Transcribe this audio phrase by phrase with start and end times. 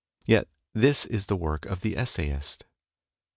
[0.25, 2.65] Yet this is the work of the essayist.